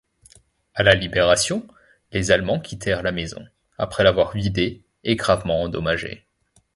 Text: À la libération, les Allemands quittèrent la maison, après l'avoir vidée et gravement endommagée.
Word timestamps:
À 0.73 0.81
la 0.81 0.95
libération, 0.95 1.67
les 2.11 2.31
Allemands 2.31 2.59
quittèrent 2.59 3.03
la 3.03 3.11
maison, 3.11 3.45
après 3.77 4.03
l'avoir 4.03 4.31
vidée 4.31 4.83
et 5.03 5.15
gravement 5.15 5.61
endommagée. 5.61 6.25